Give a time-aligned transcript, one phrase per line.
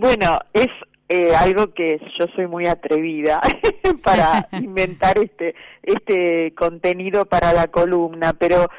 [0.00, 0.68] Bueno, es
[1.10, 3.38] eh, algo que yo soy muy atrevida
[4.02, 8.70] para inventar este este contenido para la columna, pero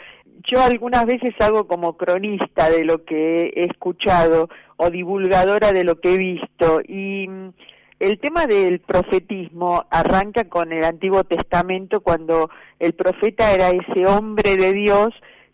[0.47, 6.01] yo algunas veces hago como cronista de lo que he escuchado o divulgadora de lo
[6.01, 6.81] que he visto.
[6.87, 7.49] Y mm,
[7.99, 12.49] el tema del profetismo arranca con el Antiguo Testamento cuando
[12.79, 15.09] el profeta era ese hombre de Dios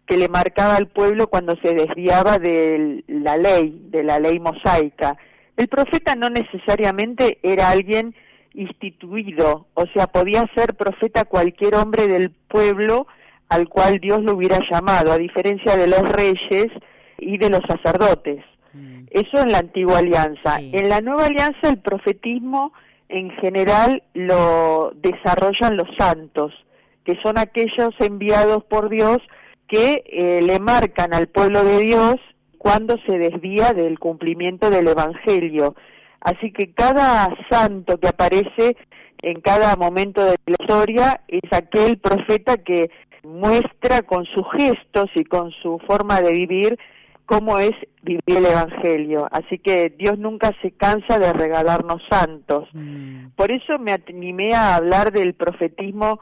[0.06, 5.18] que le marcaba al pueblo cuando se desviaba de la ley, de la ley mosaica
[5.58, 8.16] el profeta no necesariamente era alguien
[8.54, 13.08] instituido, o sea, podía ser profeta cualquier hombre del pueblo
[13.50, 16.68] al cual Dios lo hubiera llamado, a diferencia de los reyes
[17.18, 18.44] y de los sacerdotes.
[18.74, 19.06] Mm.
[19.10, 20.60] Eso en la antigua alianza.
[20.60, 22.74] En la nueva alianza el profetismo
[23.10, 26.54] en general lo desarrollan los santos,
[27.06, 29.20] que son aquellos enviados por Dios
[29.68, 32.16] que eh, le marcan al pueblo de Dios
[32.58, 35.76] cuando se desvía del cumplimiento del Evangelio.
[36.22, 38.76] Así que cada santo que aparece
[39.22, 42.90] en cada momento de la historia es aquel profeta que
[43.24, 46.80] muestra con sus gestos y con su forma de vivir
[47.26, 49.28] cómo es vivir el Evangelio.
[49.32, 52.70] Así que Dios nunca se cansa de regalarnos santos.
[52.74, 53.28] Mm.
[53.36, 56.20] Por eso me animé a hablar del profetismo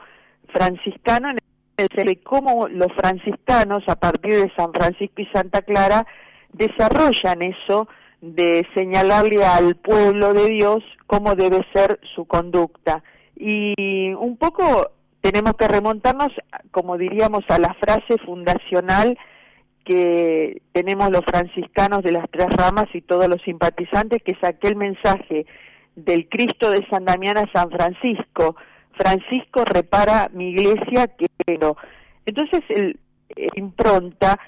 [0.52, 1.38] franciscano en
[1.76, 6.06] el de cómo los franciscanos, a partir de San Francisco y Santa Clara,
[6.56, 7.88] desarrollan eso
[8.20, 13.02] de señalarle al pueblo de Dios cómo debe ser su conducta.
[13.36, 14.90] Y un poco
[15.20, 16.32] tenemos que remontarnos,
[16.70, 19.18] como diríamos, a la frase fundacional
[19.84, 24.74] que tenemos los franciscanos de las tres ramas y todos los simpatizantes, que es aquel
[24.74, 25.46] mensaje
[25.94, 28.56] del Cristo de San Damián a San Francisco.
[28.92, 32.98] Francisco repara mi iglesia que Entonces, el,
[33.54, 34.38] impronta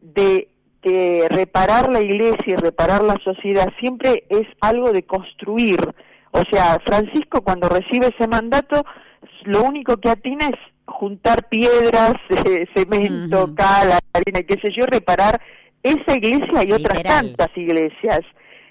[0.00, 0.48] de
[0.82, 5.80] que reparar la iglesia y reparar la sociedad siempre es algo de construir.
[6.32, 8.84] O sea, Francisco cuando recibe ese mandato,
[9.44, 12.14] lo único que atina es juntar piedras,
[12.74, 15.40] cemento, cal, harina, qué sé yo, reparar
[15.82, 18.20] esa iglesia y otras tantas iglesias.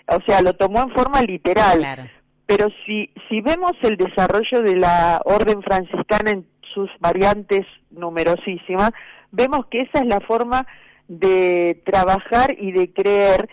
[0.07, 2.09] O sea, lo tomó en forma literal.
[2.45, 8.91] Pero si, si vemos el desarrollo de la orden franciscana en sus variantes numerosísimas,
[9.31, 10.65] vemos que esa es la forma
[11.11, 13.49] de trabajar y de creer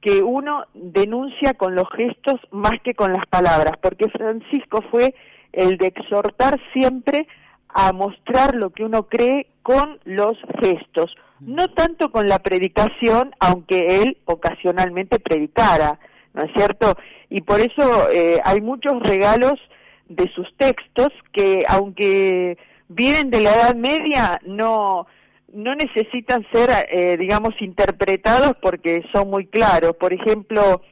[0.00, 5.14] que uno denuncia con los gestos más que con las palabras, porque Francisco fue
[5.52, 7.28] el de exhortar siempre
[7.68, 14.02] a mostrar lo que uno cree con los gestos, no tanto con la predicación, aunque
[14.02, 16.00] él ocasionalmente predicara,
[16.34, 16.96] ¿no es cierto?
[17.30, 19.60] Y por eso eh, hay muchos regalos
[20.08, 22.58] de sus textos que, aunque
[22.88, 25.06] vienen de la Edad Media, no
[25.52, 29.96] no necesitan ser, eh, digamos, interpretados porque son muy claros.
[29.96, 30.82] Por ejemplo,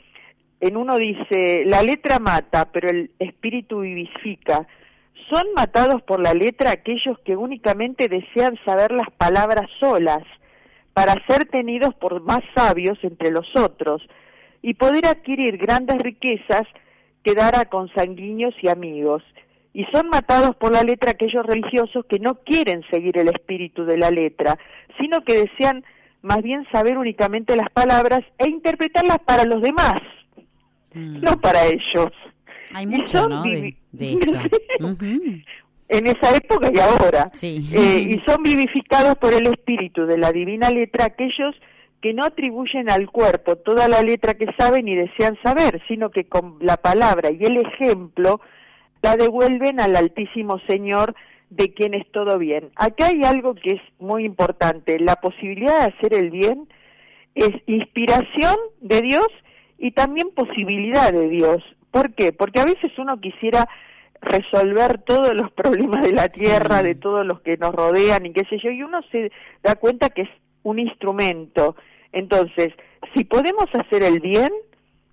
[0.61, 4.67] en uno dice, la letra mata, pero el espíritu vivifica.
[5.31, 10.23] Son matados por la letra aquellos que únicamente desean saber las palabras solas,
[10.95, 14.03] para ser tenidos por más sabios entre los otros,
[14.63, 16.63] y poder adquirir grandes riquezas
[17.23, 19.23] que dar a consanguíneos y amigos
[19.77, 23.99] y son matados por la letra aquellos religiosos que no quieren seguir el espíritu de
[23.99, 24.59] la letra,
[24.99, 25.85] sino que desean
[26.23, 30.01] más bien saber únicamente las palabras e interpretarlas para los demás,
[30.95, 31.21] mm.
[31.21, 32.11] no para ellos.
[32.73, 33.43] Hay mucho, ¿no?
[33.43, 33.77] De,
[35.89, 37.31] En esa época y ahora.
[37.43, 41.55] Eh, y son vivificados por el espíritu de la divina letra aquellos
[42.01, 46.25] que no atribuyen al cuerpo toda la letra que saben y desean saber, sino que
[46.25, 48.41] con la palabra y el ejemplo
[49.03, 51.15] la devuelven al Altísimo Señor
[51.51, 52.71] de quien es todo bien.
[52.77, 56.69] Acá hay algo que es muy importante, la posibilidad de hacer el bien
[57.35, 59.29] es inspiración de Dios
[59.79, 61.63] y también posibilidad de Dios.
[61.91, 62.33] ¿Por qué?
[62.33, 63.69] Porque a veces uno quisiera
[64.21, 68.45] resolver todos los problemas de la tierra, de todos los que nos rodean y qué
[68.49, 69.31] sé yo, y uno se
[69.63, 70.31] da cuenta que es
[70.63, 71.77] un instrumento.
[72.13, 72.73] Entonces,
[73.15, 74.51] si podemos hacer el bien,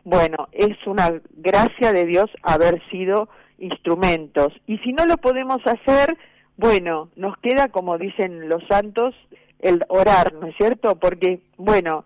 [0.03, 4.53] bueno, es una gracia de Dios haber sido instrumentos.
[4.67, 6.17] Y si no lo podemos hacer,
[6.57, 9.15] bueno, nos queda, como dicen los santos,
[9.59, 10.95] el orar, ¿no es cierto?
[10.99, 12.05] Porque, bueno,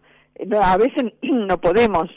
[0.62, 2.10] a veces no podemos,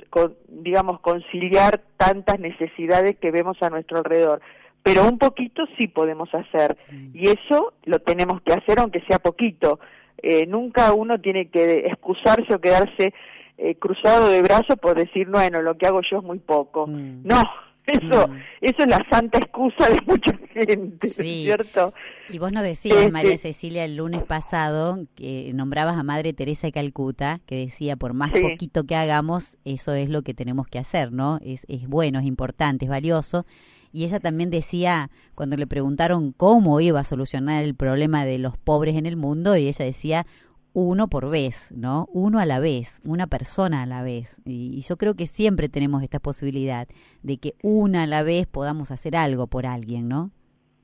[0.48, 4.40] digamos, conciliar tantas necesidades que vemos a nuestro alrededor,
[4.82, 6.76] pero un poquito sí podemos hacer.
[6.90, 7.10] Mm.
[7.14, 9.80] Y eso lo tenemos que hacer aunque sea poquito.
[10.22, 13.14] Eh, nunca uno tiene que excusarse o quedarse
[13.56, 16.86] eh, cruzado de brazos por decir, bueno, lo que hago yo es muy poco.
[16.86, 17.22] Mm.
[17.24, 17.42] No,
[17.90, 18.36] Eso, mm.
[18.60, 21.92] eso es la santa excusa de mucha gente, ¿cierto?
[22.28, 26.68] Y vos nos decías, este María Cecilia, el lunes pasado, que nombrabas a Madre Teresa
[26.68, 30.78] de Calcuta, que decía, por más poquito que hagamos, eso es lo que tenemos que
[30.78, 31.38] hacer, ¿no?
[31.42, 33.46] Es, es bueno, es importante, es valioso.
[33.92, 38.56] Y ella también decía, cuando le preguntaron cómo iba a solucionar el problema de los
[38.56, 40.26] pobres en el mundo, y ella decía,
[40.72, 42.08] uno por vez, ¿no?
[42.12, 44.40] Uno a la vez, una persona a la vez.
[44.44, 46.86] Y, yo creo que siempre tenemos esta posibilidad
[47.22, 50.30] de que una a la vez podamos hacer algo por alguien, ¿no?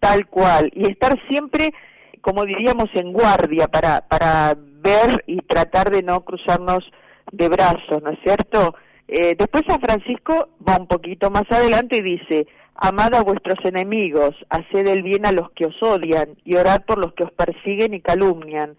[0.00, 0.70] Tal cual.
[0.74, 1.72] Y estar siempre,
[2.20, 6.84] como diríamos, en guardia para, para ver y tratar de no cruzarnos
[7.32, 8.74] de brazos, ¿no es cierto?
[9.08, 14.34] Eh, después San Francisco va un poquito más adelante y dice, amad a vuestros enemigos,
[14.50, 17.94] haced el bien a los que os odian y orad por los que os persiguen
[17.94, 18.76] y calumnian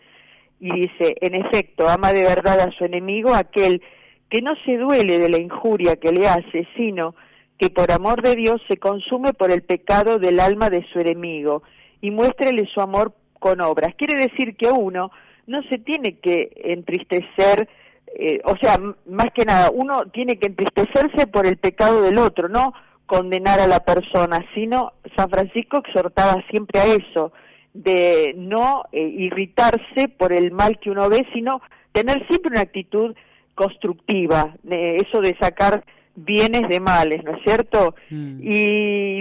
[0.59, 3.81] y dice, en efecto, ama de verdad a su enemigo aquel
[4.29, 7.15] que no se duele de la injuria que le hace, sino
[7.57, 11.63] que por amor de Dios se consume por el pecado del alma de su enemigo
[12.01, 13.95] y muéstrele su amor con obras.
[13.95, 15.11] Quiere decir que uno
[15.47, 17.69] no se tiene que entristecer,
[18.15, 22.49] eh, o sea, más que nada, uno tiene que entristecerse por el pecado del otro,
[22.49, 22.73] no
[23.05, 27.31] condenar a la persona, sino San Francisco exhortaba siempre a eso,
[27.77, 33.15] de no eh, irritarse por el mal que uno ve, sino tener siempre una actitud
[33.53, 35.83] constructiva, eso de sacar
[36.15, 37.95] bienes de males, ¿no es cierto?
[38.09, 38.39] Mm.
[38.41, 39.19] Y,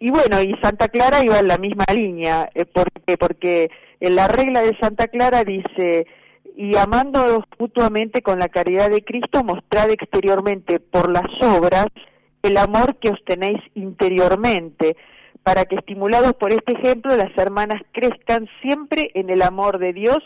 [0.00, 3.70] y bueno, y Santa Clara iba en la misma línea, eh, porque, porque
[4.00, 6.06] en la regla de Santa Clara dice,
[6.56, 11.86] y amándoos mutuamente con la caridad de Cristo, mostrad exteriormente por las obras
[12.42, 14.96] el amor que os tenéis interiormente
[15.44, 20.18] para que estimulados por este ejemplo las hermanas crezcan siempre en el amor de Dios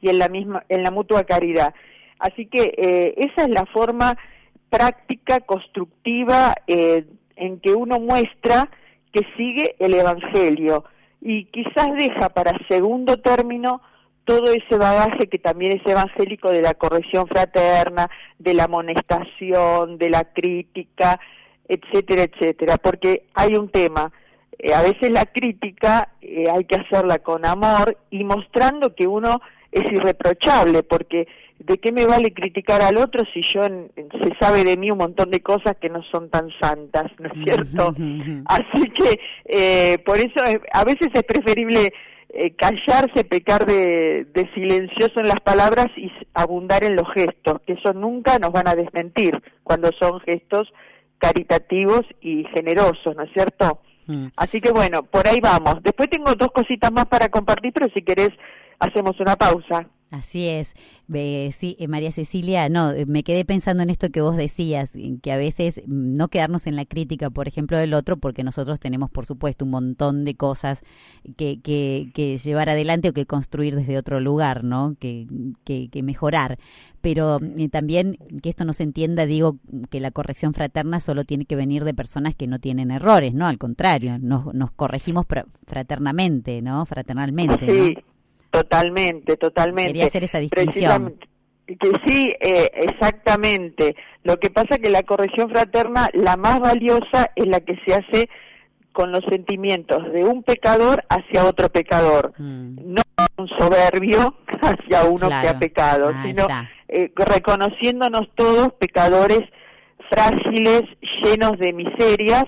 [0.00, 1.74] y en la misma en la mutua caridad.
[2.18, 4.16] Así que eh, esa es la forma
[4.70, 7.04] práctica, constructiva, eh,
[7.36, 8.70] en que uno muestra
[9.12, 10.84] que sigue el Evangelio
[11.20, 13.82] y quizás deja para segundo término
[14.24, 18.08] todo ese bagaje que también es evangélico de la corrección fraterna,
[18.38, 21.18] de la amonestación, de la crítica,
[21.66, 24.12] etcétera, etcétera, porque hay un tema,
[24.62, 29.40] eh, a veces la crítica eh, hay que hacerla con amor y mostrando que uno
[29.72, 31.26] es irreprochable, porque
[31.58, 35.30] ¿de qué me vale criticar al otro si yo se sabe de mí un montón
[35.30, 37.94] de cosas que no son tan santas, ¿no es cierto?
[38.46, 40.42] Así que eh, por eso
[40.72, 41.94] a veces es preferible
[42.56, 47.92] callarse, pecar de, de, silencioso en las palabras y abundar en los gestos, que eso
[47.92, 50.72] nunca nos van a desmentir cuando son gestos
[51.18, 53.80] caritativos y generosos, ¿no es cierto?
[54.10, 54.26] Mm.
[54.36, 55.82] Así que bueno, por ahí vamos.
[55.82, 58.30] Después tengo dos cositas más para compartir, pero si querés
[58.80, 59.86] hacemos una pausa.
[60.10, 60.74] Así es.
[61.54, 64.90] sí, eh, María Cecilia, no, eh, me quedé pensando en esto que vos decías,
[65.22, 68.80] que a veces mm, no quedarnos en la crítica, por ejemplo, del otro, porque nosotros
[68.80, 70.82] tenemos, por supuesto, un montón de cosas
[71.36, 74.96] que, que, que llevar adelante o que construir desde otro lugar, ¿no?
[74.98, 75.28] Que,
[75.64, 76.58] que, que mejorar.
[77.00, 79.58] Pero eh, también que esto no se entienda, digo,
[79.90, 83.46] que la corrección fraterna solo tiene que venir de personas que no tienen errores, ¿no?
[83.46, 85.24] Al contrario, nos, nos corregimos
[85.66, 86.84] fraternamente, ¿no?
[86.84, 87.94] Fraternalmente.
[87.94, 87.96] Sí.
[88.50, 89.92] Totalmente, totalmente.
[89.92, 91.16] Quería hacer esa distinción.
[91.66, 93.94] Que sí, eh, exactamente.
[94.24, 98.28] Lo que pasa que la corrección fraterna, la más valiosa es la que se hace
[98.92, 102.94] con los sentimientos de un pecador hacia otro pecador, mm.
[102.94, 103.02] no
[103.36, 106.46] un soberbio hacia uno que ha pecado, sino
[106.88, 109.40] eh, reconociéndonos todos pecadores
[110.10, 110.82] frágiles,
[111.22, 112.44] llenos de miserias,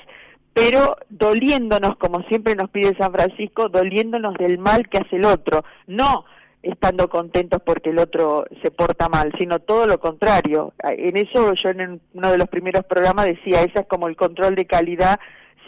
[0.54, 5.64] pero doliéndonos, como siempre nos pide San Francisco, doliéndonos del mal que hace el otro,
[5.86, 6.24] no
[6.62, 10.72] estando contentos porque el otro se porta mal, sino todo lo contrario.
[10.82, 14.54] En eso yo en uno de los primeros programas decía, ese es como el control
[14.54, 15.18] de calidad,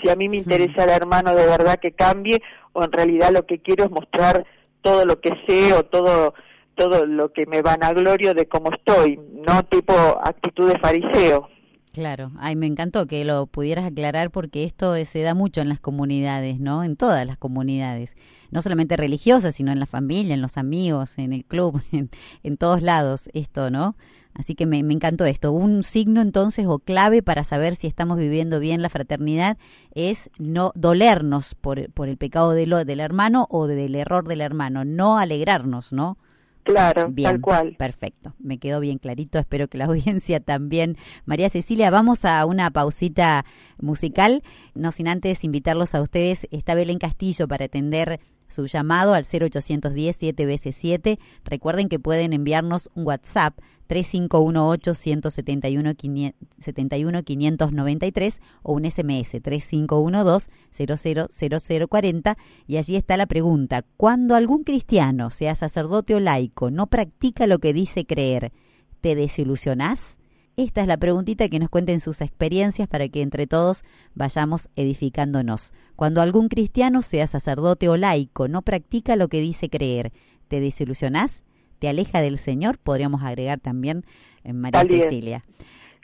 [0.00, 3.46] si a mí me interesa el hermano de verdad que cambie, o en realidad lo
[3.46, 4.44] que quiero es mostrar
[4.82, 6.34] todo lo que sé o todo
[6.76, 9.92] todo lo que me van a glorio de cómo estoy, no tipo
[10.24, 11.48] actitud de fariseo.
[11.94, 15.78] Claro, ay, me encantó que lo pudieras aclarar porque esto se da mucho en las
[15.78, 16.82] comunidades, ¿no?
[16.82, 18.16] En todas las comunidades,
[18.50, 21.80] no solamente religiosas, sino en la familia, en los amigos, en el club,
[22.42, 23.94] en, todos lados, esto, ¿no?
[24.34, 25.52] Así que me, encantó esto.
[25.52, 29.56] Un signo entonces o clave para saber si estamos viviendo bien la fraternidad
[29.94, 34.84] es no dolernos por, por el pecado del, del hermano o del error del hermano,
[34.84, 36.18] no alegrarnos, ¿no?
[36.64, 37.76] Claro, tal cual.
[37.78, 40.96] Perfecto, me quedó bien clarito, espero que la audiencia también.
[41.26, 43.44] María Cecilia, vamos a una pausita
[43.78, 44.42] musical,
[44.74, 46.48] no sin antes invitarlos a ustedes.
[46.50, 48.18] Está Belén Castillo para atender
[48.48, 51.18] su llamado al 0810 7 veces 7.
[51.44, 62.36] Recuerden que pueden enviarnos un WhatsApp 3518 171 593 o un SMS 3512 000040
[62.66, 63.84] y allí está la pregunta.
[63.96, 68.52] Cuando algún cristiano, sea sacerdote o laico, no practica lo que dice creer,
[69.00, 70.18] ¿te desilusionás?
[70.56, 73.82] Esta es la preguntita que nos cuenten sus experiencias para que entre todos
[74.14, 75.72] vayamos edificándonos.
[75.96, 80.12] Cuando algún cristiano, sea sacerdote o laico, no practica lo que dice creer,
[80.46, 81.42] ¿te desilusionás?
[81.80, 82.78] ¿Te aleja del Señor?
[82.78, 84.04] Podríamos agregar también
[84.44, 85.44] en María Cecilia.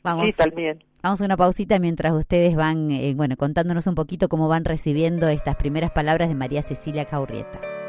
[0.02, 0.82] Vamos, también.
[1.02, 5.28] Vamos a una pausita mientras ustedes van, eh, bueno, contándonos un poquito cómo van recibiendo
[5.28, 7.79] estas primeras palabras de María Cecilia Caurrieta.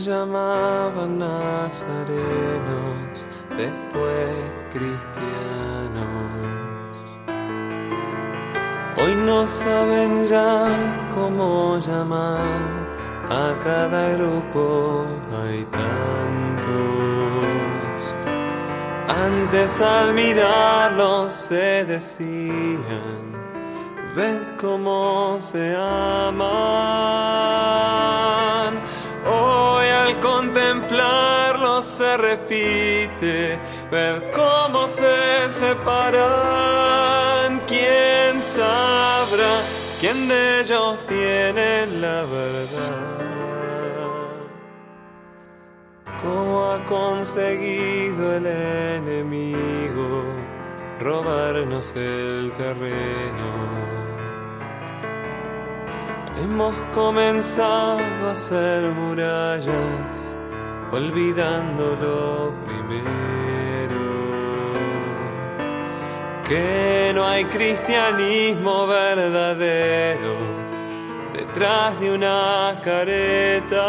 [0.00, 2.16] Llamaban nazarenos,
[3.56, 4.30] después
[4.72, 5.10] cristianos.
[8.96, 10.66] Hoy no saben ya
[11.14, 12.72] cómo llamar
[13.28, 15.06] a cada grupo,
[15.38, 16.70] hay tantos.
[19.08, 23.32] Antes al mirarlos se decían,
[24.16, 27.10] ved cómo se aman
[32.16, 33.58] repite,
[33.90, 36.70] ver cómo se separan,
[37.66, 39.60] quién sabrá,
[40.00, 43.20] quién de ellos tiene la verdad.
[46.22, 50.24] ¿Cómo ha conseguido el enemigo
[50.98, 53.90] robarnos el terreno?
[56.42, 60.09] Hemos comenzado a hacer murallas,
[60.92, 64.00] olvidando lo primero.
[66.44, 70.36] Que no hay cristianismo verdadero
[71.32, 73.80] detrás de una careta.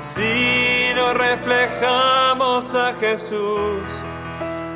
[0.00, 3.82] Si no reflejamos a Jesús,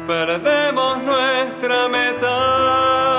[0.06, 3.11] perdemos nuestra meta.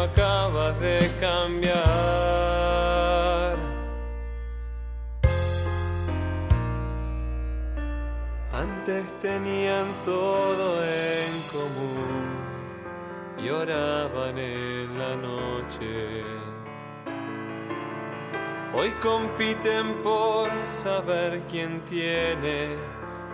[0.00, 1.76] Acabas de cambiar.
[8.52, 12.36] Antes tenían todo en común
[13.38, 16.24] y oraban en la noche.
[18.74, 22.76] Hoy compiten por saber quién tiene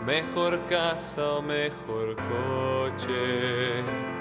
[0.05, 4.12] mejor casa o mejor coche.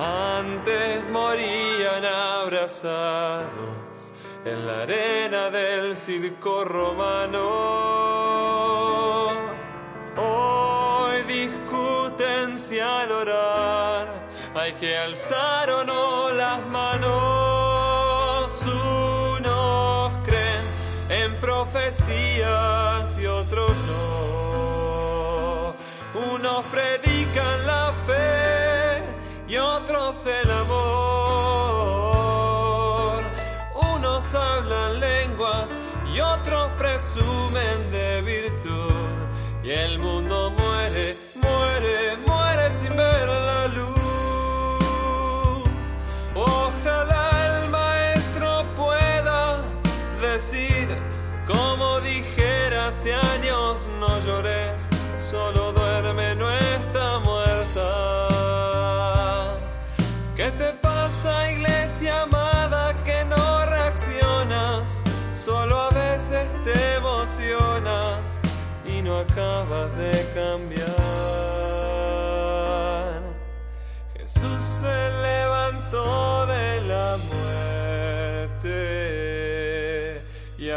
[0.00, 3.48] Antes morían abrazados
[4.44, 7.40] en la arena del circo romano.
[10.16, 18.52] Hoy discuten si al orar hay que alzar o no las manos.
[18.62, 20.64] Unos creen
[21.08, 25.74] en profecías y otros no.
[26.34, 27.07] Unos predican
[30.28, 30.78] el amor.
[33.94, 35.74] Unos hablan lenguas
[36.14, 38.92] y otros presumen de virtud.
[39.62, 40.50] Y el mundo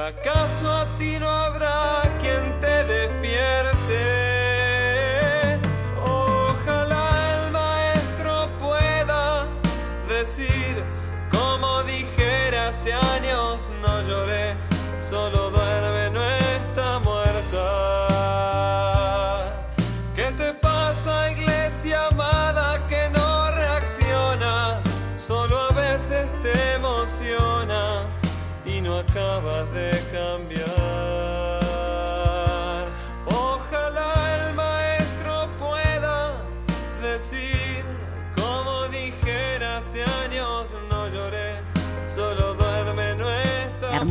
[0.07, 1.00] acaso a ti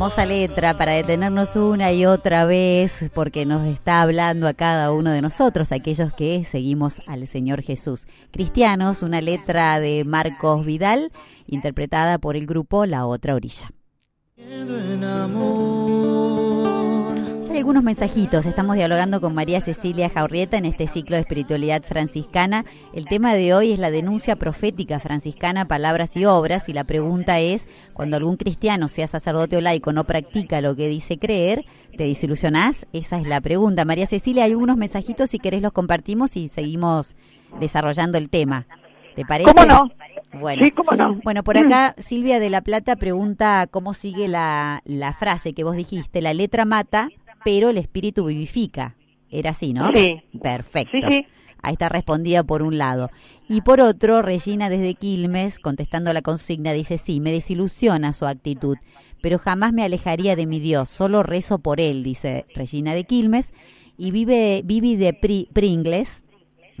[0.01, 5.11] Hermosa letra para detenernos una y otra vez porque nos está hablando a cada uno
[5.11, 8.07] de nosotros, aquellos que seguimos al Señor Jesús.
[8.31, 11.11] Cristianos, una letra de Marcos Vidal,
[11.45, 13.69] interpretada por el grupo La Otra Orilla.
[14.37, 16.50] en amor.
[17.51, 22.63] Hay algunos mensajitos, estamos dialogando con María Cecilia Jaurrieta en este ciclo de espiritualidad franciscana.
[22.93, 27.41] El tema de hoy es la denuncia profética franciscana, palabras y obras, y la pregunta
[27.41, 31.65] es, cuando algún cristiano, sea sacerdote o laico, no practica lo que dice creer,
[31.97, 32.87] ¿te desilusionás?
[32.93, 33.83] Esa es la pregunta.
[33.83, 37.17] María Cecilia, hay algunos mensajitos, si querés los compartimos y seguimos
[37.59, 38.65] desarrollando el tema.
[39.13, 39.53] ¿Te parece?
[39.53, 39.91] ¿Cómo no?
[40.39, 40.63] Bueno.
[40.63, 41.19] Sí, cómo no.
[41.23, 45.75] Bueno, por acá Silvia de la Plata pregunta cómo sigue la, la frase que vos
[45.75, 47.09] dijiste, la letra mata,
[47.43, 48.95] pero el espíritu vivifica.
[49.29, 49.91] Era así, ¿no?
[49.93, 50.21] Sí.
[50.41, 51.07] Perfecto.
[51.09, 51.25] Sí, sí.
[51.63, 53.11] Ahí está respondida por un lado.
[53.47, 58.77] Y por otro, Regina desde Quilmes, contestando la consigna, dice, sí, me desilusiona su actitud,
[59.21, 63.53] pero jamás me alejaría de mi Dios, solo rezo por él, dice Regina de Quilmes.
[63.97, 66.23] Y vive Vivi de Pri- Pringles,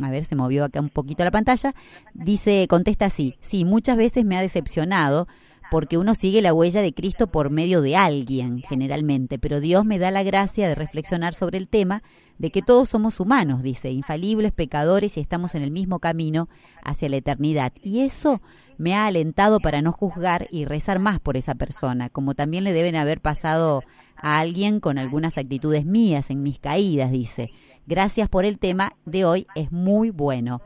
[0.01, 1.75] a ver, se movió acá un poquito la pantalla,
[2.15, 5.27] dice, contesta así, sí, muchas veces me ha decepcionado
[5.71, 9.99] porque uno sigue la huella de Cristo por medio de alguien, generalmente, pero Dios me
[9.99, 12.03] da la gracia de reflexionar sobre el tema
[12.37, 16.49] de que todos somos humanos, dice, infalibles, pecadores y estamos en el mismo camino
[16.83, 17.71] hacia la eternidad.
[17.81, 18.41] Y eso
[18.77, 22.73] me ha alentado para no juzgar y rezar más por esa persona, como también le
[22.73, 23.81] deben haber pasado
[24.17, 27.49] a alguien con algunas actitudes mías en mis caídas, dice.
[27.87, 30.61] Gracias por el tema de hoy, es muy bueno.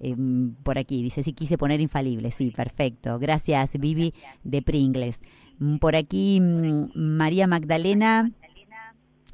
[0.00, 0.16] Eh,
[0.62, 3.18] por aquí dice, sí quise poner infalible, sí, perfecto.
[3.18, 5.20] Gracias, Vivi de Pringles.
[5.58, 8.32] Mm, Por aquí, mm, María Magdalena.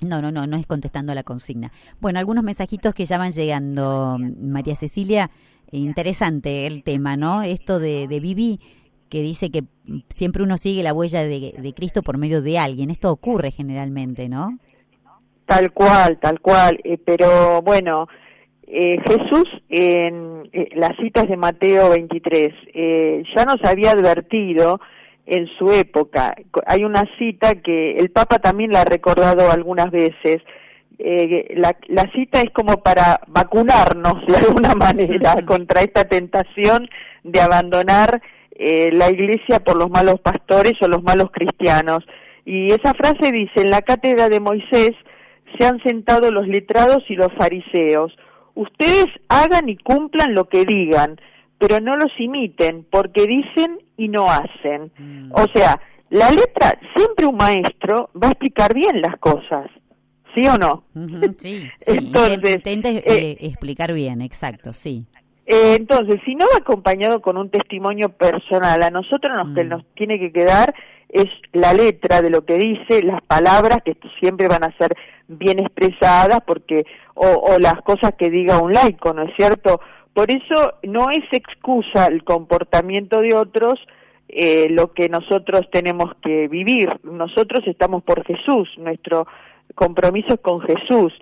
[0.00, 1.72] No, no, no, no es contestando a la consigna.
[2.00, 5.30] Bueno, algunos mensajitos que ya van llegando, María Cecilia.
[5.72, 7.42] Interesante el tema, ¿no?
[7.42, 8.60] Esto de, de Vivi
[9.08, 9.64] que dice que
[10.10, 12.90] siempre uno sigue la huella de, de Cristo por medio de alguien.
[12.90, 14.58] Esto ocurre generalmente, ¿no?
[15.46, 16.78] Tal cual, tal cual.
[16.84, 18.08] Eh, pero bueno,
[18.66, 24.80] eh, Jesús en eh, las citas de Mateo 23 eh, ya nos había advertido
[25.26, 26.34] en su época.
[26.66, 30.38] Hay una cita que el Papa también la ha recordado algunas veces.
[30.98, 36.88] Eh, la, la cita es como para vacunarnos de alguna manera contra esta tentación
[37.22, 42.04] de abandonar eh, la iglesia por los malos pastores o los malos cristianos.
[42.44, 44.92] Y esa frase dice, en la cátedra de Moisés
[45.58, 48.16] se han sentado los letrados y los fariseos.
[48.56, 51.20] Ustedes hagan y cumplan lo que digan,
[51.58, 54.90] pero no los imiten, porque dicen y no hacen.
[54.98, 55.30] Mm.
[55.32, 59.70] O sea, la letra, siempre un maestro va a explicar bien las cosas,
[60.34, 60.84] ¿sí o no?
[61.38, 61.92] Sí, sí.
[61.98, 65.04] Entonces, intent- intenta eh, eh, explicar bien, exacto, sí.
[65.46, 69.68] Eh, entonces, si no va acompañado con un testimonio personal, a nosotros nos, que Mm.
[69.68, 70.74] nos tiene que quedar
[71.08, 74.94] es la letra de lo que dice, las palabras que siempre van a ser
[75.28, 79.80] bien expresadas, porque o, o las cosas que diga un laico, ¿no es cierto?
[80.12, 83.78] Por eso no es excusa el comportamiento de otros
[84.28, 86.88] eh, lo que nosotros tenemos que vivir.
[87.04, 89.26] Nosotros estamos por Jesús, nuestro
[89.74, 91.12] compromiso es con Jesús.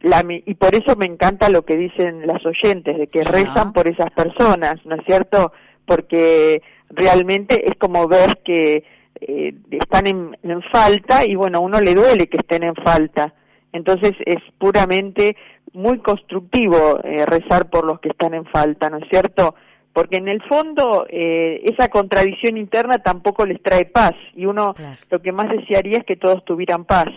[0.00, 3.32] La, y por eso me encanta lo que dicen las oyentes, de que Sí, ¿no?
[3.32, 5.52] rezan por esas personas, ¿no es cierto?
[5.84, 8.84] Porque realmente es como ver que
[9.20, 13.34] eh, están en, en falta y bueno, a uno le duele que estén en falta.
[13.72, 15.36] Entonces es puramente
[15.72, 19.54] muy constructivo eh, rezar por los que están en falta, ¿no es cierto?
[19.92, 24.98] Porque en el fondo eh, esa contradicción interna tampoco les trae paz y uno Claro.
[25.10, 27.08] lo que más desearía es que todos tuvieran paz.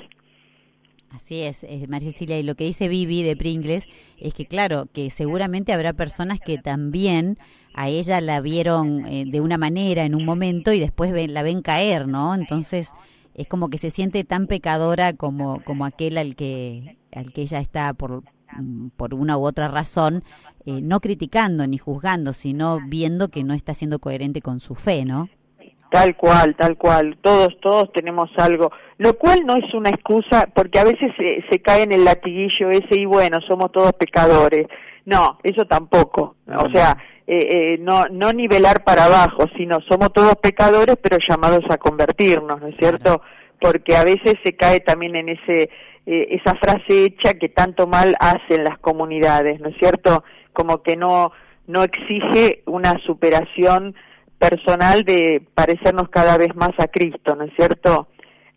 [1.11, 3.87] Así es, eh, María Cecilia, y lo que dice Vivi de Pringles
[4.19, 7.37] es que, claro, que seguramente habrá personas que también
[7.81, 11.43] a ella la vieron eh, de una manera en un momento y después ven- la
[11.43, 12.35] ven caer, ¿no?
[12.35, 12.93] Entonces
[13.35, 17.59] es como que se siente tan pecadora como, como aquel al que, al que ella
[17.59, 18.23] está por
[18.97, 20.23] por una u otra razón,
[20.65, 25.05] eh, no criticando ni juzgando, sino viendo que no está siendo coherente con su fe,
[25.05, 25.29] ¿no?
[25.91, 27.15] Tal cual, tal cual.
[27.21, 28.71] Todos, todos tenemos algo.
[28.97, 32.71] Lo cual no es una excusa, porque a veces se, se cae en el latiguillo
[32.71, 34.65] ese y bueno, somos todos pecadores.
[35.09, 36.35] No, eso tampoco.
[36.45, 36.95] O sea,
[37.25, 42.61] eh, eh, no, no nivelar para abajo, sino somos todos pecadores, pero llamados a convertirnos,
[42.61, 43.23] ¿no es cierto?
[43.59, 45.71] Porque a veces se cae también en ese
[46.05, 50.23] eh, esa frase hecha que tanto mal hacen las comunidades, ¿no es cierto?
[50.53, 51.31] Como que no
[51.65, 53.95] no exige una superación
[54.37, 58.09] personal de parecernos cada vez más a Cristo, ¿no es cierto?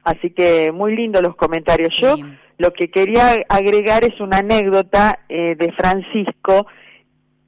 [0.04, 1.96] Así que muy lindo los comentarios.
[1.96, 2.16] Yo
[2.58, 6.66] lo que quería agregar es una anécdota eh, de Francisco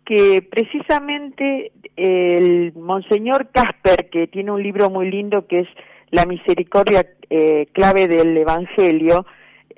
[0.04, 5.68] que precisamente el Monseñor Casper, que tiene un libro muy lindo que es
[6.10, 9.26] La misericordia eh, clave del Evangelio,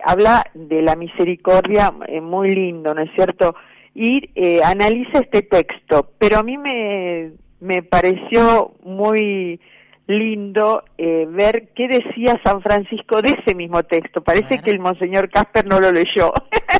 [0.05, 3.55] habla de la misericordia eh, muy lindo, ¿no es cierto?
[3.95, 4.29] Y
[4.63, 9.61] analiza este texto, pero a mí me me pareció muy
[10.07, 14.23] lindo eh, ver qué decía San Francisco de ese mismo texto.
[14.23, 16.33] Parece que el monseñor Casper no lo leyó,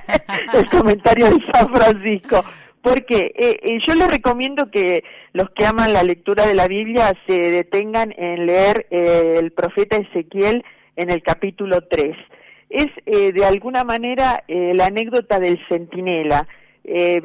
[0.55, 2.45] el comentario de San Francisco.
[2.83, 7.13] Porque eh, eh, yo les recomiendo que los que aman la lectura de la Biblia
[7.27, 12.17] se detengan en leer el profeta Ezequiel en el capítulo 3.
[12.71, 16.47] Es de alguna manera la anécdota del centinela
[16.89, 17.21] eh,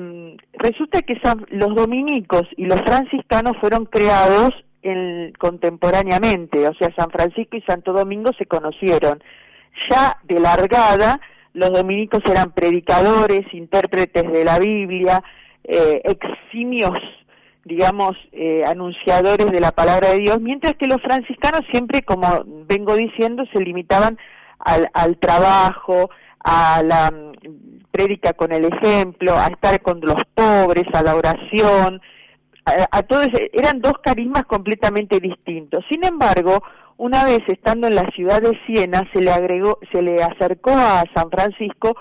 [0.54, 4.50] resulta que los dominicos y los franciscanos fueron creados
[4.84, 9.24] en, contemporáneamente, o sea, San Francisco y Santo Domingo se conocieron.
[9.89, 11.20] Ya de largada,
[11.54, 15.24] los dominicos eran predicadores, intérpretes de la Biblia,
[15.63, 16.98] eh, eximios,
[17.63, 22.96] digamos, eh, anunciadores de la palabra de Dios, mientras que los franciscanos siempre, como vengo
[22.96, 24.17] diciendo, se limitaban
[24.60, 26.10] al, al trabajo,
[26.44, 27.13] a la
[27.91, 32.02] prédica con el ejemplo, a estar con los pobres, a la oración,
[32.92, 35.84] a, todos, eran dos carismas completamente distintos.
[35.90, 36.64] Sin embargo,
[36.98, 41.04] una vez estando en la ciudad de Siena, se le agregó, se le acercó a
[41.16, 41.96] San Francisco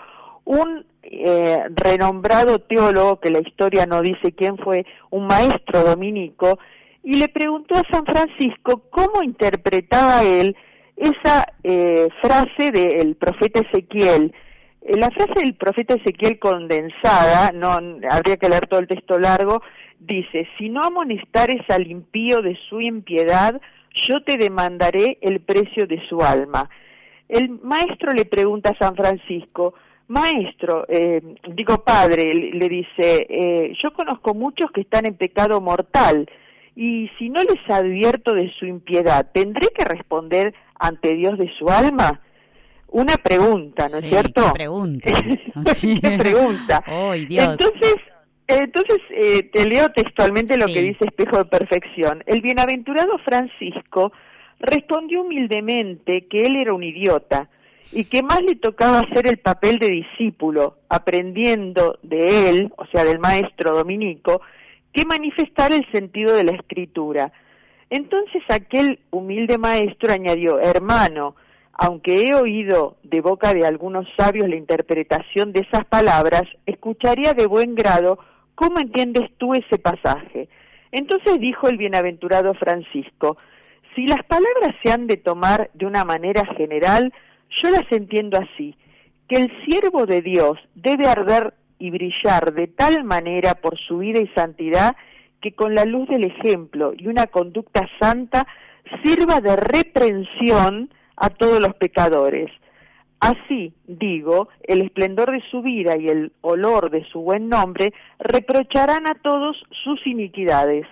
[0.45, 6.59] un eh, renombrado teólogo, que la historia no dice quién fue, un maestro dominico,
[7.03, 10.55] y le preguntó a San Francisco cómo interpretaba él
[10.97, 14.35] esa eh, frase del profeta Ezequiel,
[14.83, 17.79] eh, la frase del profeta Ezequiel condensada, no
[18.11, 19.63] habría que leer todo el texto largo,
[20.01, 23.61] dice, si no amonestares al impío de su impiedad,
[24.09, 26.69] yo te demandaré el precio de su alma.
[27.29, 29.75] El maestro le pregunta a San Francisco,
[30.09, 31.23] maestro, eh,
[31.55, 36.29] digo padre, le dice, eh, yo conozco muchos que están en pecado mortal,
[36.75, 41.69] y si no les advierto de su impiedad, ¿tendré que responder ante Dios de su
[41.69, 42.21] alma?
[42.93, 44.47] una pregunta, ¿no es cierto?
[44.47, 45.11] Qué pregunta.
[45.81, 46.83] qué pregunta.
[46.87, 47.95] Entonces,
[48.59, 52.23] entonces eh, te leo textualmente lo que dice Espejo de Perfección.
[52.27, 54.13] El bienaventurado Francisco
[54.59, 57.49] respondió humildemente que él era un idiota
[57.93, 63.05] y que más le tocaba hacer el papel de discípulo, aprendiendo de él, o sea,
[63.05, 64.43] del maestro dominico,
[64.93, 67.33] que manifestar el sentido de la escritura.
[67.89, 71.35] Entonces aquel humilde maestro añadió, hermano,
[71.73, 77.47] aunque he oído de boca de algunos sabios la interpretación de esas palabras, escucharía de
[77.47, 78.19] buen grado
[78.61, 80.51] cómo entiendes tú ese pasaje.
[80.93, 83.39] Entonces dijo el bienaventurado Francisco,
[83.95, 87.11] si las palabras se han de tomar de una manera general,
[87.63, 88.77] yo las entiendo así,
[89.29, 94.21] que el siervo de Dios debe arder y brillar de tal manera por su vida
[94.21, 94.95] y santidad
[95.41, 98.47] que con la luz del ejemplo y una conducta santa
[99.03, 102.51] sirva de reprensión a todos los pecadores.
[103.21, 109.07] Así, digo, el esplendor de su vida y el olor de su buen nombre reprocharán
[109.07, 110.87] a todos sus iniquidades.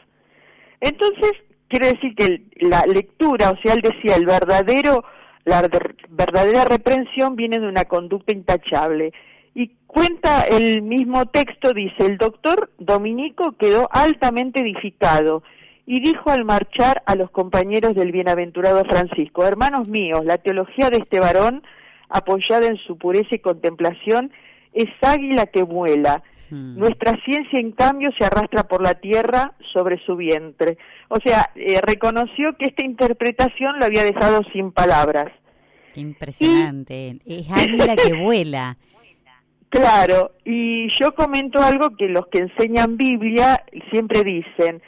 [0.81, 1.33] Entonces,
[1.69, 5.05] quiere decir que la lectura, o sea, él decía, el verdadero,
[5.47, 5.67] la
[6.11, 9.15] verdadera reprensión viene de una conducta intachable.
[9.55, 15.43] Y cuenta el mismo texto, dice, el doctor Dominico quedó altamente edificado
[15.87, 20.99] y dijo al marchar a los compañeros del bienaventurado Francisco, hermanos míos, la teología de
[20.99, 21.63] este varón,
[22.09, 24.33] apoyada en su pureza y contemplación,
[24.73, 26.23] es águila que vuela.
[26.51, 26.79] Hmm.
[26.79, 30.79] Nuestra ciencia, en cambio, se arrastra por la tierra sobre su vientre.
[31.09, 35.31] O sea, eh, reconoció que esta interpretación lo había dejado sin palabras.
[35.95, 37.19] impresionante.
[37.27, 38.77] Es águila que vuela.
[39.69, 44.81] Claro, y yo comento algo que los que enseñan Biblia siempre dicen,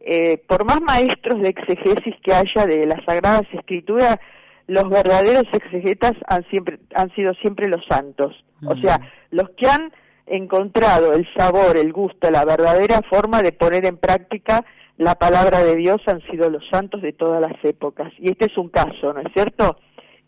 [0.00, 4.18] eh, por más maestros de exegesis que haya de las Sagradas Escrituras,
[4.66, 8.44] los verdaderos exegetas han, siempre, han sido siempre los santos.
[8.66, 8.98] O sea,
[9.30, 9.92] los que han
[10.26, 14.64] encontrado el sabor, el gusto, la verdadera forma de poner en práctica
[14.96, 18.12] la palabra de Dios han sido los santos de todas las épocas.
[18.18, 19.76] Y este es un caso, ¿no es cierto?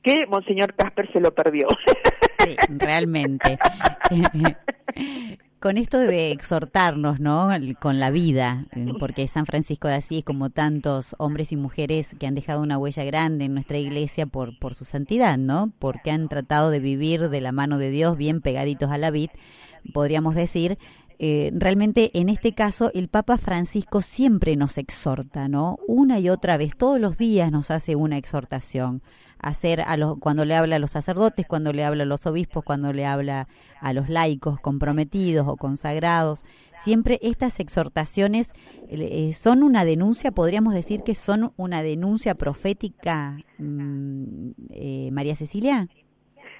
[0.02, 1.68] Que Monseñor Casper se lo perdió.
[2.38, 3.58] Sí, realmente.
[5.60, 7.48] con esto de exhortarnos, ¿no?
[7.80, 8.66] Con la vida,
[9.00, 13.04] porque San Francisco de Asís, como tantos hombres y mujeres que han dejado una huella
[13.04, 15.72] grande en nuestra iglesia por, su santidad, ¿no?
[15.78, 19.30] Porque han tratado de vivir de la mano de Dios bien pegaditos a la vid,
[19.92, 20.78] podríamos decir,
[21.18, 25.78] eh, realmente en este caso el Papa Francisco siempre nos exhorta, ¿no?
[25.86, 29.02] Una y otra vez, todos los días nos hace una exhortación.
[29.38, 32.64] Hacer a los, cuando le habla a los sacerdotes, cuando le habla a los obispos,
[32.64, 33.48] cuando le habla
[33.80, 36.44] a los laicos comprometidos o consagrados.
[36.78, 38.52] Siempre estas exhortaciones
[38.88, 45.88] eh, son una denuncia, podríamos decir que son una denuncia profética, mm, eh, María Cecilia.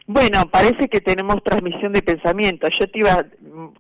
[0.09, 2.69] Bueno, parece que tenemos transmisión de pensamiento.
[2.79, 3.27] Yo te iba a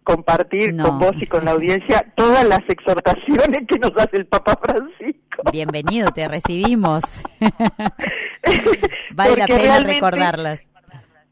[0.02, 4.58] compartir con vos y con la audiencia todas las exhortaciones que nos hace el Papa
[4.60, 5.42] Francisco.
[5.52, 7.22] Bienvenido, te recibimos.
[9.12, 10.66] vale la pena recordarlas.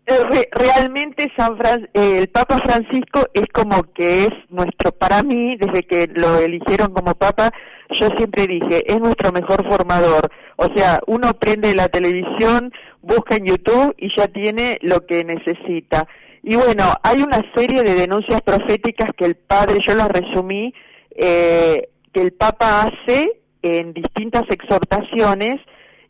[0.07, 1.57] Eh, realmente San
[1.94, 6.92] eh, el Papa Francisco es como que es nuestro, para mí, desde que lo eligieron
[6.92, 7.50] como Papa,
[7.90, 10.31] yo siempre dije, es nuestro mejor formador.
[10.57, 16.07] O sea, uno prende la televisión, busca en YouTube y ya tiene lo que necesita.
[16.42, 20.74] Y bueno, hay una serie de denuncias proféticas que el Padre, yo las resumí,
[21.16, 25.57] eh, que el Papa hace en distintas exhortaciones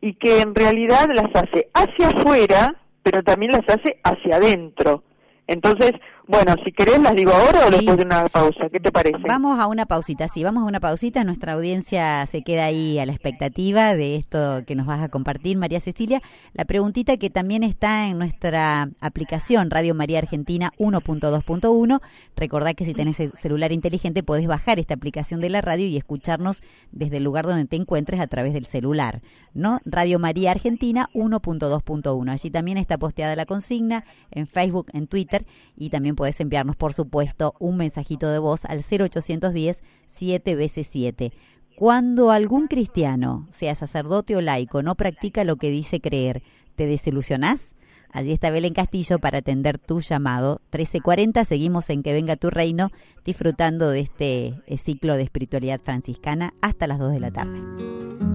[0.04, 5.02] y que en realidad las hace hacia afuera, pero también las hace hacia adentro.
[5.46, 5.92] Entonces,
[6.26, 9.18] bueno, si querés las digo ahora o después de una pausa, ¿qué te parece?
[9.28, 13.04] Vamos a una pausita, sí, vamos a una pausita, nuestra audiencia se queda ahí a
[13.04, 16.22] la expectativa de esto que nos vas a compartir, María Cecilia.
[16.54, 22.00] La preguntita que también está en nuestra aplicación Radio María Argentina 1.2.1,
[22.36, 26.62] recordá que si tenés celular inteligente podés bajar esta aplicación de la radio y escucharnos
[26.90, 29.20] desde el lugar donde te encuentres a través del celular,
[29.52, 29.80] ¿no?
[29.84, 35.44] Radio María Argentina 1.2.1, allí también está posteada la consigna en Facebook, en Twitter
[35.76, 41.32] y también puedes enviarnos, por supuesto, un mensajito de voz al 0810 7 veces 7.
[41.76, 46.42] Cuando algún cristiano, sea sacerdote o laico, no practica lo que dice creer,
[46.76, 47.74] ¿te desilusionás?
[48.14, 50.60] Allí está Belén Castillo para atender tu llamado.
[50.72, 52.90] 1340, seguimos en Que Venga Tu Reino,
[53.24, 58.33] disfrutando de este eh, ciclo de espiritualidad franciscana hasta las 2 de la tarde.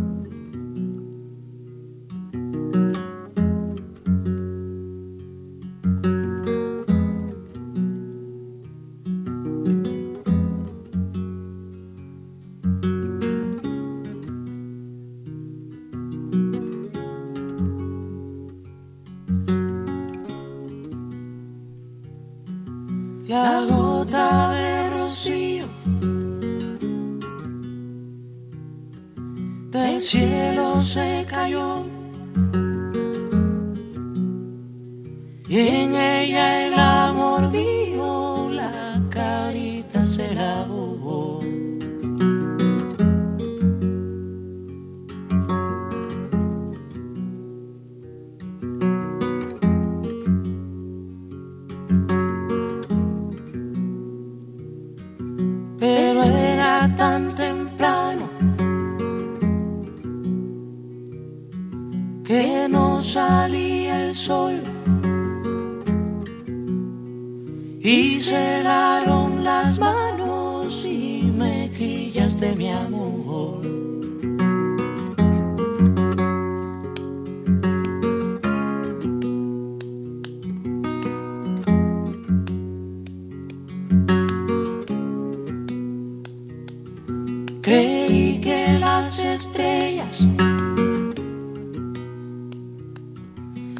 [87.90, 90.22] Creí que las estrellas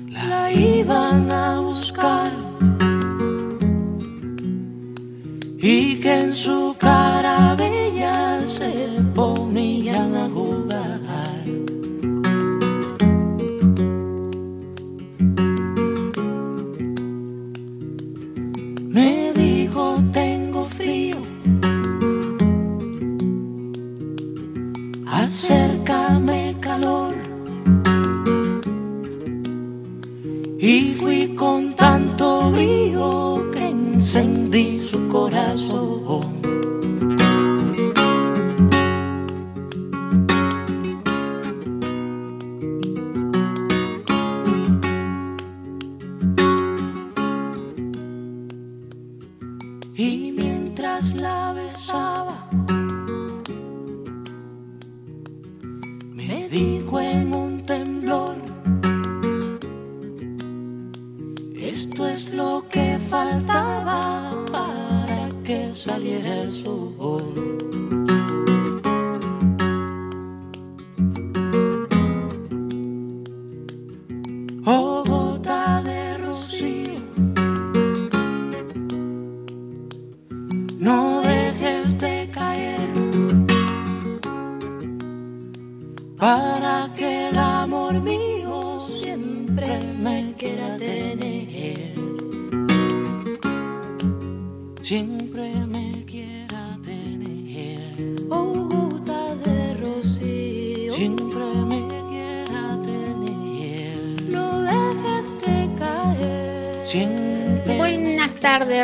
[0.10, 1.59] la iban a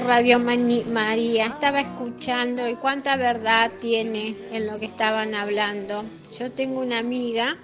[0.05, 6.05] Radio María, estaba escuchando y cuánta verdad tiene en lo que estaban hablando.
[6.37, 7.57] Yo tengo una amiga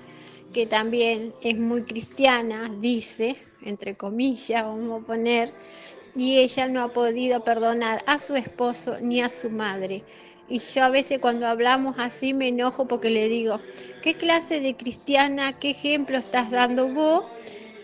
[0.52, 5.54] que también es muy cristiana, dice, entre comillas, vamos a poner,
[6.16, 10.04] y ella no ha podido perdonar a su esposo ni a su madre.
[10.50, 13.62] Y yo a veces cuando hablamos así me enojo porque le digo,
[14.02, 17.24] ¿qué clase de cristiana, qué ejemplo estás dando vos?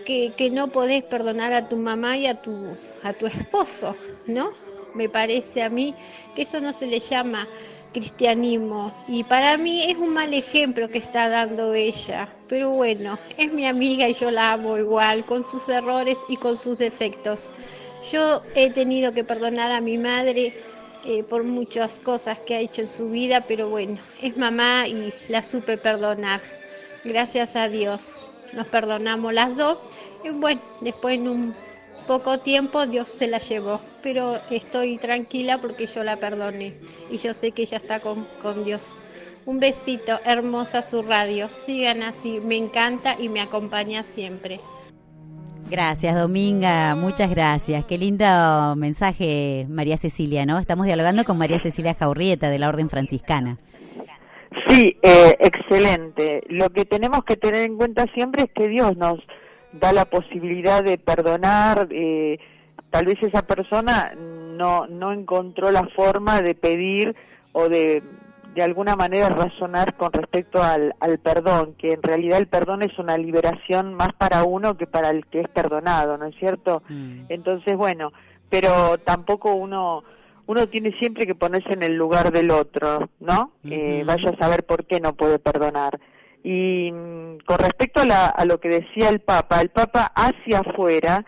[0.08, 3.94] Que, no podés perdonar a tu mamá y a tu, a tu esposo,
[4.26, 4.52] ¿no?
[4.94, 5.94] Me parece a mí
[6.34, 7.46] que eso no se le llama
[7.92, 13.52] cristianismo y para mí es un mal ejemplo que está dando ella, pero bueno, es
[13.52, 17.52] mi amiga y yo la amo igual, con sus errores y con sus defectos.
[18.10, 20.54] Yo he tenido que perdonar a mi madre
[21.04, 25.14] eh, por muchas cosas que ha hecho en su vida, pero bueno, es mamá y
[25.28, 26.40] la supe perdonar.
[27.04, 28.14] Gracias a Dios
[28.54, 29.78] nos perdonamos las dos
[30.24, 31.56] y bueno, después en un
[32.08, 36.76] poco tiempo Dios se la llevó, pero estoy tranquila porque yo la perdoné
[37.12, 38.96] y yo sé que ella está con, con Dios.
[39.46, 44.60] Un besito, hermosa su radio, sigan así, me encanta y me acompaña siempre.
[45.70, 47.84] Gracias, Dominga, muchas gracias.
[47.86, 48.26] Qué lindo
[48.78, 50.60] mensaje, María Cecilia, ¿no?
[50.60, 53.58] Estamos dialogando con María Cecilia Jaurrieta de la Orden Franciscana.
[54.70, 56.44] Sí, eh, excelente.
[56.50, 59.20] Lo que tenemos que tener en cuenta siempre es que Dios nos
[59.72, 61.88] da la posibilidad de perdonar.
[61.92, 62.40] Eh,
[62.90, 67.16] tal vez esa persona no, no encontró la forma de pedir
[67.54, 68.04] o de
[68.58, 72.98] de alguna manera razonar con respecto al, al perdón, que en realidad el perdón es
[72.98, 76.82] una liberación más para uno que para el que es perdonado, ¿no es cierto?
[76.90, 77.26] Mm.
[77.30, 78.14] Entonces, bueno,
[78.50, 80.04] pero tampoco uno
[80.48, 83.52] uno tiene siempre que ponerse en el lugar del otro, ¿no?
[83.70, 86.00] Eh, vaya a saber por qué no puede perdonar.
[86.42, 91.26] Y mm, con respecto a, lo que decía el Papa, el Papa hacia afuera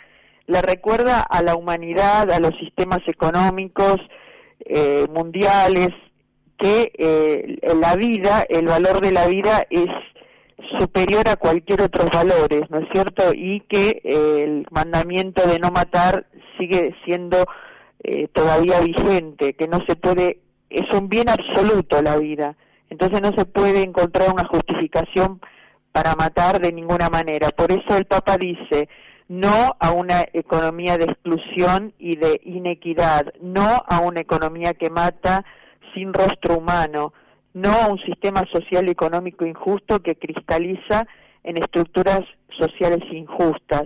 [0.47, 3.97] le recuerda a la humanidad, a los sistemas económicos
[4.61, 5.89] eh, mundiales,
[6.57, 9.87] que eh, la vida, el valor de la vida es
[10.79, 13.33] superior a cualquier otros valores, ¿no es cierto?
[13.33, 16.25] Y que el mandamiento de no matar
[16.57, 17.45] sigue siendo
[18.03, 22.55] eh, todavía vigente, que no se puede, es un bien absoluto la vida,
[22.89, 25.39] entonces no se puede encontrar una justificación
[25.91, 27.49] para matar de ninguna manera.
[27.49, 28.89] Por eso el Papa dice,
[29.27, 35.45] no a una economía de exclusión y de inequidad, no a una economía que mata
[35.93, 37.13] sin rostro humano,
[37.53, 41.05] no a un sistema social y económico injusto que cristaliza
[41.43, 42.21] en estructuras
[42.57, 43.83] sociales injustas,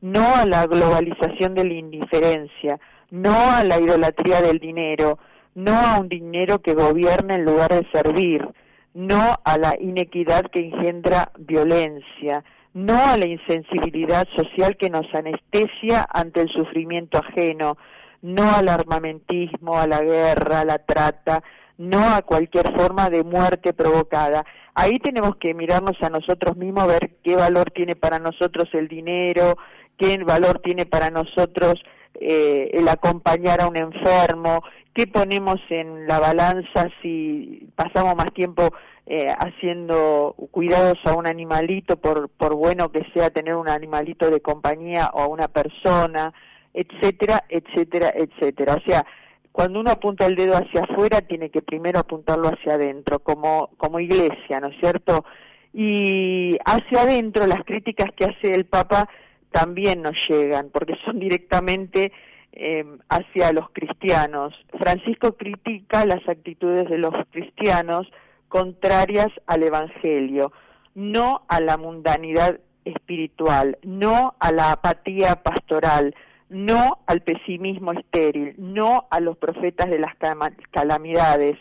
[0.00, 2.78] no a la globalización de la indiferencia,
[3.14, 5.20] no a la idolatría del dinero,
[5.54, 8.44] no a un dinero que gobierna en lugar de servir,
[8.92, 16.04] no a la inequidad que engendra violencia, no a la insensibilidad social que nos anestesia
[16.10, 17.78] ante el sufrimiento ajeno,
[18.20, 21.40] no al armamentismo, a la guerra, a la trata,
[21.78, 24.44] no a cualquier forma de muerte provocada.
[24.74, 29.56] Ahí tenemos que mirarnos a nosotros mismos, ver qué valor tiene para nosotros el dinero,
[29.96, 31.80] qué valor tiene para nosotros
[32.20, 34.62] eh, el acompañar a un enfermo,
[34.94, 38.70] qué ponemos en la balanza si pasamos más tiempo
[39.06, 44.40] eh, haciendo cuidados a un animalito, por, por bueno que sea tener un animalito de
[44.40, 46.32] compañía o a una persona,
[46.72, 48.74] etcétera, etcétera, etcétera.
[48.74, 49.04] O sea,
[49.52, 54.00] cuando uno apunta el dedo hacia afuera, tiene que primero apuntarlo hacia adentro, como, como
[54.00, 55.24] iglesia, ¿no es cierto?
[55.72, 59.08] Y hacia adentro las críticas que hace el Papa
[59.54, 62.10] también nos llegan, porque son directamente
[62.52, 64.52] eh, hacia los cristianos.
[64.80, 68.08] Francisco critica las actitudes de los cristianos
[68.48, 70.52] contrarias al Evangelio,
[70.96, 76.16] no a la mundanidad espiritual, no a la apatía pastoral,
[76.48, 80.14] no al pesimismo estéril, no a los profetas de las
[80.72, 81.56] calamidades,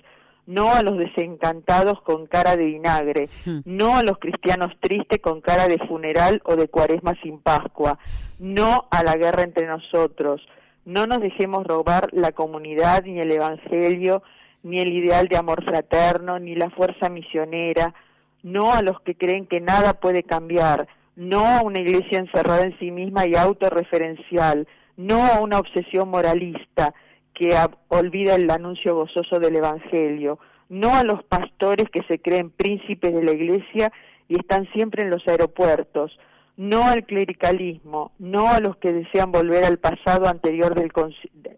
[0.45, 3.59] no a los desencantados con cara de vinagre, hmm.
[3.65, 7.97] no a los cristianos tristes con cara de funeral o de cuaresma sin Pascua,
[8.39, 10.41] no a la guerra entre nosotros.
[10.85, 14.21] No nos dejemos robar la comunidad ni el Evangelio,
[14.63, 17.93] ni el ideal de amor fraterno, ni la fuerza misionera,
[18.41, 22.77] no a los que creen que nada puede cambiar, no a una iglesia encerrada en
[22.79, 24.67] sí misma y autorreferencial,
[24.97, 26.93] no a una obsesión moralista,
[27.33, 27.55] que
[27.87, 33.23] olvida el anuncio gozoso del Evangelio, no a los pastores que se creen príncipes de
[33.23, 33.91] la Iglesia
[34.27, 36.17] y están siempre en los aeropuertos,
[36.57, 40.91] no al clericalismo, no a los que desean volver al pasado anterior del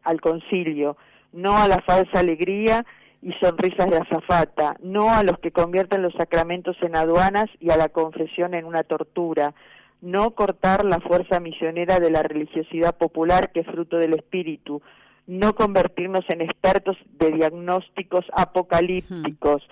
[0.03, 0.97] al concilio,
[1.34, 2.86] no a la falsa alegría
[3.21, 7.78] y sonrisas de azafata, no a los que convierten los sacramentos en aduanas y a
[7.78, 9.53] la confesión en una tortura,
[10.01, 14.82] no cortar la fuerza misionera de la religiosidad popular que es fruto del espíritu,
[15.28, 19.67] no convertirnos en expertos de diagnósticos apocalípticos,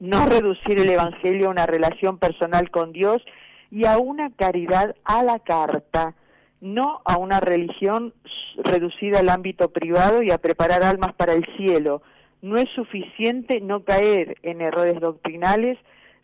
[0.00, 3.22] no reducir el Evangelio a una relación personal con Dios
[3.70, 6.14] y a una caridad a la carta,
[6.60, 8.14] no a una religión
[8.56, 12.02] reducida al ámbito privado y a preparar almas para el cielo.
[12.42, 15.78] No es suficiente no caer en errores doctrinales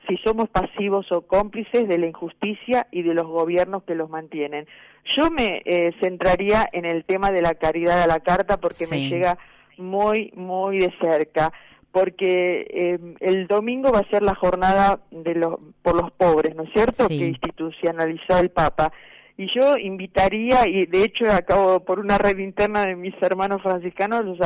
[0.08, 4.66] si somos pasivos o cómplices de la injusticia y de los gobiernos que los mantienen.
[5.16, 9.08] Yo me eh, centraría en el tema de la caridad a la carta porque me
[9.08, 9.38] llega
[9.76, 11.52] muy, muy de cerca,
[11.92, 16.64] porque eh, el domingo va a ser la jornada de los, por los pobres, ¿no
[16.64, 18.92] es cierto?, que institucionalizó el Papa.
[19.36, 24.24] Y yo invitaría, y de hecho acabo por una red interna de mis hermanos franciscanos,
[24.24, 24.38] los,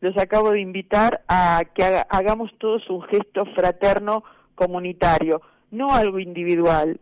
[0.00, 4.22] los acabo de invitar a que hagamos todos un gesto fraterno
[4.58, 5.40] comunitario,
[5.70, 6.98] no algo individual,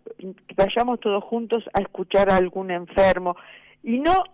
[0.57, 3.37] vayamos todos juntos a escuchar a algún enfermo
[3.83, 4.25] y no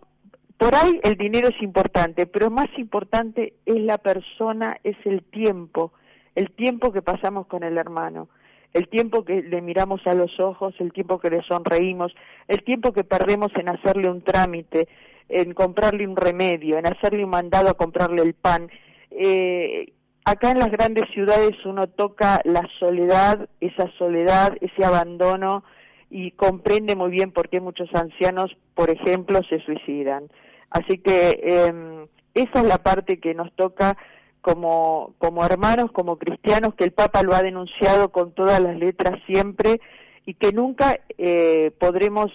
[0.56, 5.92] por ahí el dinero es importante, pero más importante es la persona, es el tiempo,
[6.34, 8.28] el tiempo que pasamos con el hermano,
[8.72, 12.12] el tiempo que le miramos a los ojos, el tiempo que le sonreímos,
[12.48, 14.88] el tiempo que perdemos en hacerle un trámite,
[15.28, 18.70] en comprarle un remedio, en hacerle un mandado a comprarle el pan.
[19.10, 19.92] Eh,
[20.24, 25.64] acá en las grandes ciudades uno toca la soledad, esa soledad, ese abandono
[26.10, 30.30] y comprende muy bien por qué muchos ancianos, por ejemplo, se suicidan.
[30.70, 33.96] Así que eh, esa es la parte que nos toca
[34.40, 39.20] como, como hermanos, como cristianos, que el Papa lo ha denunciado con todas las letras
[39.26, 39.80] siempre
[40.26, 42.30] y que nunca eh, podremos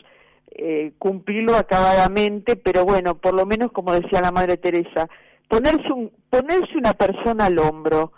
[0.51, 5.09] eh, cumplirlo acabadamente, pero bueno, por lo menos como decía la Madre Teresa,
[5.47, 8.13] ponerse, un, ponerse una persona al hombro,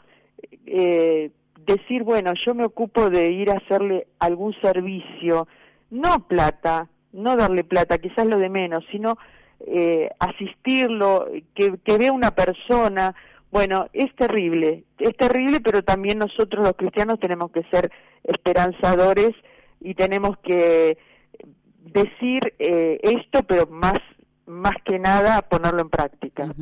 [0.65, 1.31] eh,
[1.65, 5.47] decir, bueno, yo me ocupo de ir a hacerle algún servicio,
[5.91, 9.17] no plata, no darle plata, quizás lo de menos, sino
[9.65, 13.15] eh, asistirlo, que, que vea una persona,
[13.51, 17.91] bueno, es terrible, es terrible, pero también nosotros los cristianos tenemos que ser
[18.23, 19.31] esperanzadores
[19.81, 20.97] y tenemos que
[21.79, 23.99] decir eh, esto, pero más,
[24.45, 26.53] más que nada ponerlo en práctica.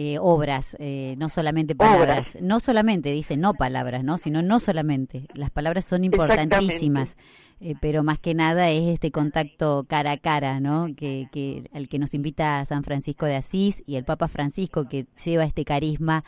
[0.00, 2.38] Eh, obras, eh, no solamente palabras.
[2.40, 4.16] No solamente, dice, no palabras, ¿no?
[4.16, 5.26] Sino no solamente.
[5.34, 7.16] Las palabras son importantísimas,
[7.60, 10.86] eh, pero más que nada es este contacto cara a cara, ¿no?
[10.96, 15.06] Que, que, al que nos invita San Francisco de Asís y el Papa Francisco que
[15.24, 16.22] lleva este carisma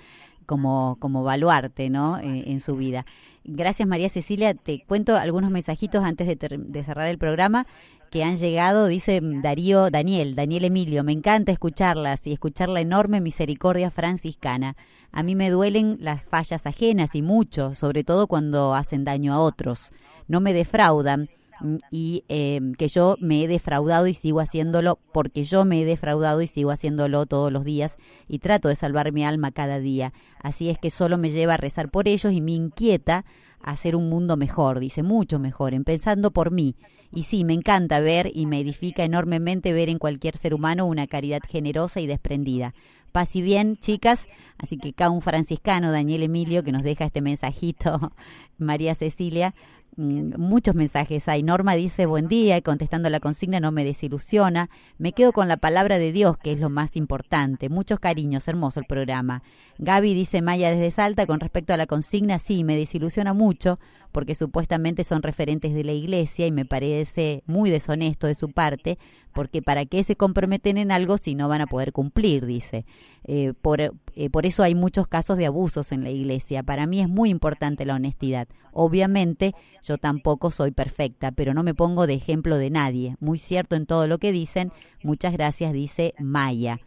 [0.46, 2.18] como, como baluarte, ¿no?
[2.18, 3.06] en su vida.
[3.44, 4.52] Gracias María Cecilia.
[4.52, 7.68] Te cuento algunos mensajitos antes de, de cerrar el programa
[8.10, 13.20] que han llegado, dice Darío Daniel, Daniel Emilio, me encanta escucharlas y escuchar la enorme
[13.20, 14.76] misericordia franciscana.
[15.12, 19.40] A mí me duelen las fallas ajenas y mucho, sobre todo cuando hacen daño a
[19.40, 19.92] otros.
[20.26, 21.28] No me defraudan
[21.60, 25.84] mm, y em, que yo me he defraudado y sigo haciéndolo porque yo me he
[25.84, 27.96] defraudado y sigo haciéndolo todos los días
[28.28, 30.12] y trato de salvar mi alma cada día.
[30.42, 33.24] Así es que solo me lleva a rezar por ellos y me inquieta
[33.62, 36.74] hacer un mundo mejor, dice mucho mejor, empezando por mí.
[37.12, 41.06] Y sí, me encanta ver y me edifica enormemente ver en cualquier ser humano una
[41.06, 42.74] caridad generosa y desprendida.
[43.10, 44.28] Paz y bien, chicas.
[44.58, 48.12] Así que acá un franciscano, Daniel Emilio, que nos deja este mensajito,
[48.58, 49.54] María Cecilia.
[49.96, 51.42] Mm, muchos mensajes hay.
[51.42, 54.70] Norma dice buen día y contestando la consigna no me desilusiona.
[54.98, 57.68] Me quedo con la palabra de Dios, que es lo más importante.
[57.68, 59.42] Muchos cariños, hermoso el programa.
[59.78, 63.80] Gaby dice Maya desde Salta con respecto a la consigna, sí, me desilusiona mucho
[64.12, 68.98] porque supuestamente son referentes de la iglesia y me parece muy deshonesto de su parte,
[69.32, 72.46] porque ¿para qué se comprometen en algo si no van a poder cumplir?
[72.46, 72.84] Dice.
[73.24, 73.90] Eh, por, eh,
[74.30, 76.62] por eso hay muchos casos de abusos en la iglesia.
[76.62, 78.48] Para mí es muy importante la honestidad.
[78.72, 83.16] Obviamente yo tampoco soy perfecta, pero no me pongo de ejemplo de nadie.
[83.20, 84.72] Muy cierto en todo lo que dicen.
[85.02, 86.80] Muchas gracias, dice Maya.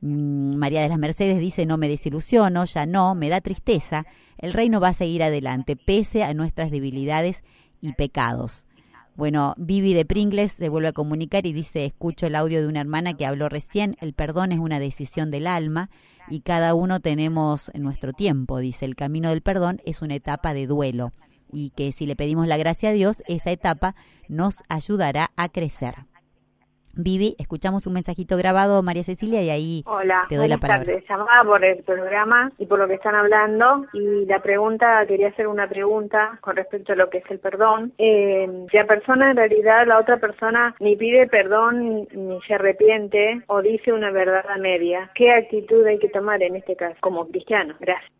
[0.00, 4.06] Mm, María de las Mercedes dice, no me desilusiono, ya no, me da tristeza.
[4.38, 7.42] El reino va a seguir adelante, pese a nuestras debilidades
[7.80, 8.66] y pecados.
[9.16, 12.80] Bueno, Vivi de Pringles se vuelve a comunicar y dice, escucho el audio de una
[12.80, 15.90] hermana que habló recién, el perdón es una decisión del alma
[16.28, 20.68] y cada uno tenemos nuestro tiempo, dice, el camino del perdón es una etapa de
[20.68, 21.12] duelo
[21.50, 23.96] y que si le pedimos la gracia a Dios, esa etapa
[24.28, 25.94] nos ayudará a crecer.
[27.00, 30.86] Vivi, escuchamos un mensajito grabado, María Cecilia, y ahí Hola, te doy la palabra.
[30.86, 31.08] Tardes.
[31.08, 35.46] Llamaba por el programa y por lo que están hablando y la pregunta, quería hacer
[35.46, 37.92] una pregunta con respecto a lo que es el perdón.
[37.98, 43.42] Eh, si la persona en realidad, la otra persona ni pide perdón ni se arrepiente
[43.46, 47.28] o dice una verdad a media, ¿qué actitud hay que tomar en este caso como
[47.28, 47.76] cristiano?
[47.78, 48.17] Gracias.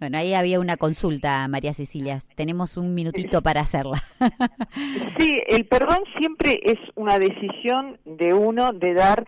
[0.00, 2.18] Bueno, ahí había una consulta, María Cecilia.
[2.34, 4.02] Tenemos un minutito para hacerla.
[5.18, 9.24] sí, el perdón siempre es una decisión de uno de dar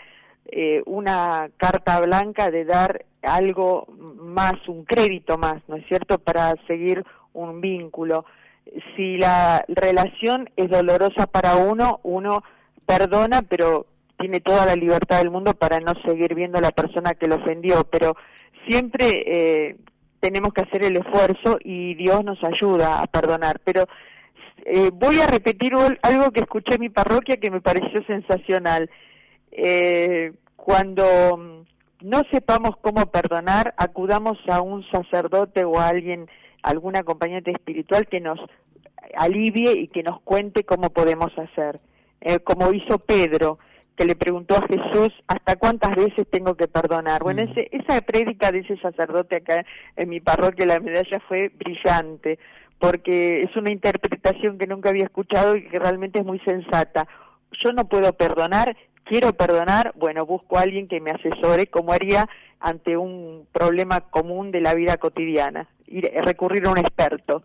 [0.46, 3.86] eh, una carta blanca, de dar algo
[4.18, 8.24] más, un crédito más, ¿no es cierto?, para seguir un vínculo.
[8.96, 12.42] Si la relación es dolorosa para uno, uno
[12.86, 13.86] perdona, pero
[14.18, 17.36] tiene toda la libertad del mundo para no seguir viendo a la persona que lo
[17.36, 18.16] ofendió, pero
[18.68, 19.76] siempre eh,
[20.20, 23.60] tenemos que hacer el esfuerzo y Dios nos ayuda a perdonar.
[23.64, 23.86] Pero
[24.64, 28.90] eh, voy a repetir algo que escuché en mi parroquia que me pareció sensacional.
[29.52, 36.28] Eh, cuando mm, no sepamos cómo perdonar, acudamos a un sacerdote o a alguien,
[36.62, 38.38] algún acompañante espiritual que nos
[39.16, 41.80] alivie y que nos cuente cómo podemos hacer.
[42.20, 43.58] Eh, como hizo Pedro,
[43.96, 47.22] que le preguntó a Jesús, ¿hasta cuántas veces tengo que perdonar?
[47.22, 47.50] Bueno, mm.
[47.50, 49.64] ese, esa prédica de ese sacerdote acá
[49.96, 52.38] en mi parroquia, la medalla, fue brillante,
[52.78, 57.08] porque es una interpretación que nunca había escuchado y que realmente es muy sensata.
[57.64, 62.28] Yo no puedo perdonar, quiero perdonar, bueno, busco a alguien que me asesore como haría
[62.60, 67.42] ante un problema común de la vida cotidiana y recurrir a un experto.